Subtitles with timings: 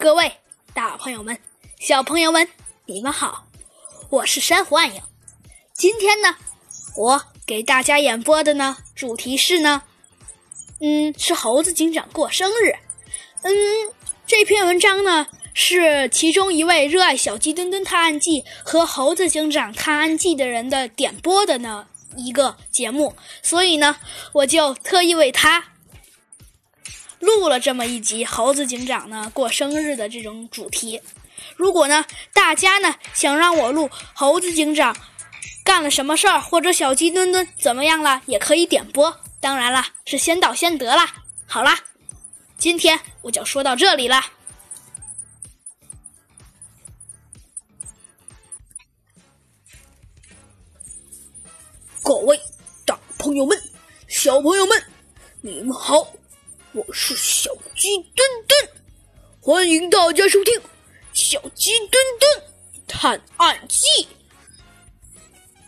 [0.00, 0.32] 各位
[0.72, 1.36] 大朋友们、
[1.80, 2.46] 小朋友们，
[2.86, 3.48] 你们好！
[4.10, 5.02] 我是珊瑚暗影。
[5.74, 6.36] 今天呢，
[6.96, 9.82] 我给大家演播的呢，主题是呢，
[10.80, 12.76] 嗯，是猴子警长过生日。
[13.42, 13.52] 嗯，
[14.24, 23.96] 这篇文章呢，是其中一位热爱《小鸡墩墩探案记》和《猴子警长探案记》的人的点播的呢一个节目，所以呢，
[24.32, 25.72] 我就特意为他。
[27.20, 31.00] 录了这么一集猴子警长呢过生日的这种主题，
[31.56, 34.96] 如果呢大家呢想让我录猴子警长
[35.64, 39.20] 干了什么事儿，或者小鸡墩墩怎么样了，也可以点播。
[39.40, 41.14] 当然了，是先到先得啦。
[41.46, 41.78] 好啦，
[42.56, 44.22] 今天我就说到这里了。
[52.02, 52.40] 各位
[52.86, 53.60] 大朋友们、
[54.08, 54.82] 小朋友们，
[55.42, 56.08] 你们好。
[56.78, 58.70] 我是小鸡墩墩，
[59.40, 60.54] 欢迎大家收听
[61.12, 61.90] 《小鸡墩
[62.20, 62.42] 墩
[62.86, 63.84] 探案记》。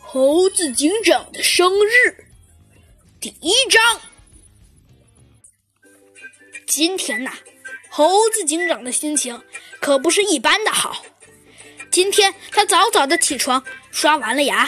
[0.00, 2.26] 猴子警长的生日，
[3.18, 4.02] 第一章。
[6.66, 7.32] 今天呐，
[7.88, 9.42] 猴子警长的心情
[9.80, 11.06] 可不是一般的好。
[11.90, 14.66] 今天他早早的起床，刷完了牙，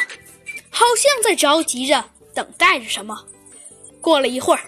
[0.71, 2.03] 好像在着急着
[2.33, 3.27] 等待着什么。
[4.01, 4.63] 过了一会儿。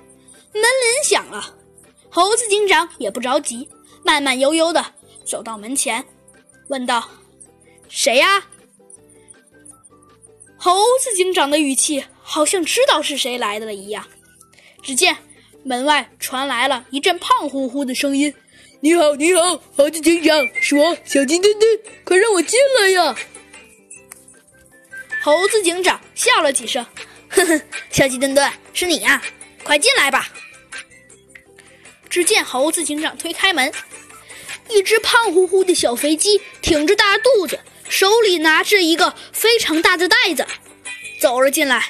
[0.54, 1.56] 门铃响了，
[2.14, 3.66] 猴子警长也不着急，
[4.04, 4.84] 慢慢悠悠的
[5.24, 6.04] 走到门前，
[6.68, 7.08] 问道
[7.88, 8.44] ：“谁呀？”
[10.58, 14.06] 猴子警长的语气好像知道是谁来的了一样。
[14.82, 15.16] 只见
[15.64, 18.34] 门外传来了一阵胖乎乎的声音
[18.80, 23.16] ：“你好，你好，猴子警长，是我小鸡墩墩，快让我进来呀！”
[25.24, 26.84] 猴子警长笑了几声
[27.30, 27.58] ：“呵呵，
[27.90, 29.22] 小鸡墩墩，是你呀。”
[29.64, 30.28] 快进来吧！
[32.12, 33.72] 只见猴子警长推开门，
[34.68, 37.58] 一只胖乎乎的小肥鸡挺着大肚子，
[37.88, 40.46] 手里拿着一个非常大的袋子，
[41.18, 41.82] 走了进来。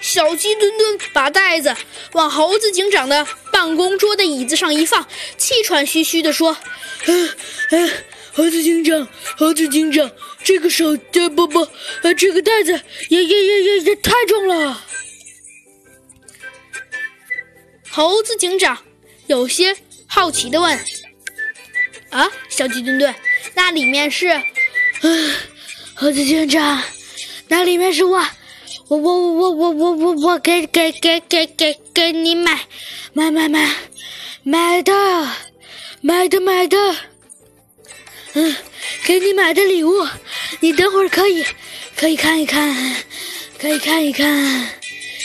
[0.00, 1.76] 小鸡墩墩把袋子
[2.12, 5.06] 往猴子警长的办公桌的椅子上一放，
[5.36, 6.56] 气喘吁吁地说
[7.04, 7.28] ：“嗯
[7.68, 7.90] 嗯，
[8.32, 9.06] 猴子警长，
[9.36, 10.10] 猴子警长，
[10.42, 10.96] 这个手……
[11.12, 11.68] 呃，不不，
[12.02, 14.84] 呃，这个袋子也也也也也太重了。”
[17.92, 18.78] 猴子警长
[19.26, 20.78] 有些好奇的问
[22.10, 23.12] ：“啊，小鸡墩墩，
[23.54, 24.40] 那里面是？”
[25.94, 26.82] 猴子警长，
[27.48, 28.24] 那里面是我，
[28.88, 32.60] 我我我我我我我给给给给给给你买
[33.12, 33.68] 买买买
[34.44, 34.92] 买的
[36.00, 36.96] 买的买的，
[38.34, 38.56] 嗯，
[39.04, 40.06] 给你买的礼物，
[40.60, 41.44] 你等会儿可以
[41.96, 42.94] 可以看一看，
[43.58, 44.68] 可以看一看。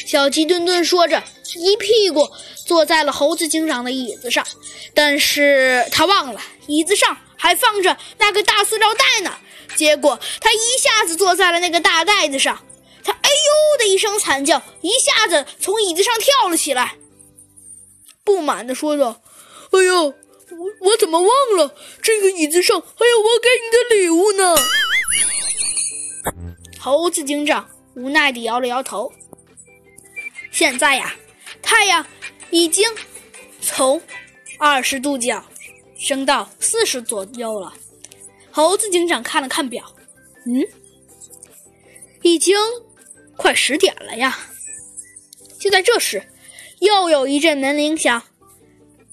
[0.08, 1.24] 小鸡墩墩说着，
[1.56, 2.28] 一屁股。
[2.66, 4.46] 坐在了猴子警长的椅子上，
[4.94, 9.38] 但是他忘了椅子上还放着那个大塑料袋呢。
[9.76, 12.66] 结果他一下子坐在了那个大袋子上，
[13.04, 16.96] 他哎呦的一声惨叫，一下子从椅子上跳了起来，
[18.24, 19.22] 不满地说道
[19.72, 20.14] ：“哎呦，我
[20.80, 24.56] 我怎么忘了这个椅子上还有我给你的礼物呢？”
[26.80, 29.12] 猴子警长无奈地摇了摇头。
[30.52, 31.14] 现在呀，
[31.62, 32.06] 太阳。
[32.56, 32.90] 已经
[33.60, 34.02] 从
[34.58, 35.44] 二十度角
[35.98, 37.74] 升到四十左右了。
[38.50, 39.94] 猴子警长看了看表，
[40.46, 40.66] 嗯，
[42.22, 42.56] 已经
[43.36, 44.40] 快十点了呀。
[45.60, 46.26] 就在这时，
[46.80, 48.24] 又有一阵门铃响，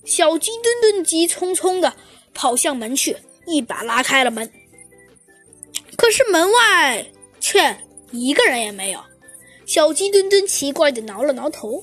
[0.05, 1.93] 小鸡墩墩急匆匆的
[2.33, 3.17] 跑向门去，
[3.47, 4.49] 一把拉开了门。
[5.97, 7.05] 可是门外
[7.41, 7.77] 却
[8.13, 9.01] 一个人也没有。
[9.67, 11.83] 小鸡墩墩奇怪的挠了挠头。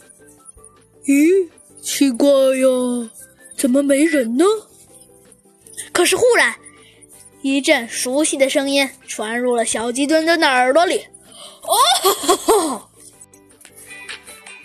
[1.09, 1.49] 咦，
[1.81, 3.09] 奇怪呀，
[3.57, 4.45] 怎么没人呢？
[5.91, 6.53] 可是忽然，
[7.41, 11.03] 一阵熟悉的声音传入了小鸡墩墩的耳朵里。
[11.63, 12.87] 哦，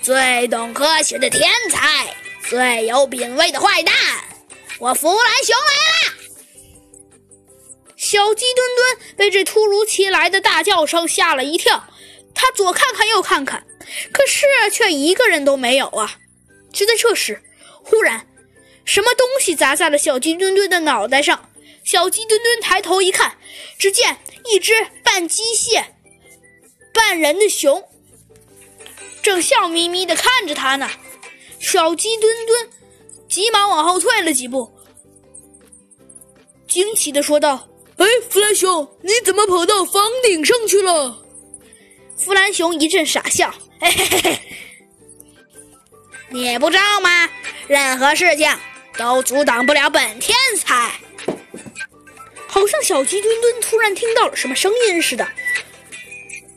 [0.03, 3.95] 最懂科学的天才，最有品味的坏蛋，
[4.79, 5.17] 我弗兰
[5.47, 5.73] 熊来
[6.11, 6.15] 了！
[7.97, 11.83] 小鸡墩墩被这突如其来的大叫声吓了一跳，
[12.35, 13.67] 他左看看右看看，
[14.13, 16.19] 可是却一个人都没有啊！
[16.75, 17.41] 就在这时，
[17.83, 18.27] 忽然，
[18.85, 21.49] 什么东西砸在了小鸡墩墩的脑袋上。
[21.85, 23.39] 小鸡墩墩抬头一看，
[23.79, 24.19] 只见
[24.51, 24.73] 一只
[25.03, 25.85] 半机械、
[26.93, 27.83] 半人的熊，
[29.23, 30.91] 正笑眯眯地看着他呢。
[31.61, 32.71] 小鸡墩墩
[33.29, 34.71] 急忙往后退了几步，
[36.67, 41.25] 惊奇地说道：“哎，弗兰熊，你怎么跑到房顶上去了？”
[42.17, 44.41] 弗兰熊一阵傻笑：“嘿嘿嘿嘿。”
[46.35, 47.31] 你不知道吗？
[47.69, 48.51] 任何事情
[48.99, 50.91] 都阻挡不了本天才。
[52.49, 55.29] 好像小鸡墩墩突然听到了什么声音似的，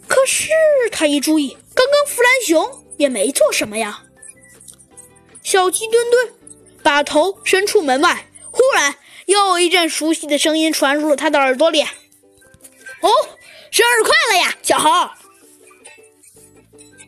[0.07, 0.49] 可是
[0.91, 4.01] 他一注意，刚刚弗兰熊也没做什么呀。
[5.43, 6.33] 小鸡墩墩
[6.81, 8.95] 把头伸出门外，忽然
[9.27, 11.83] 又一阵熟悉的声音传入了他的耳朵里
[13.01, 13.09] ：“哦，
[13.69, 14.89] 生日快乐呀，小猴！”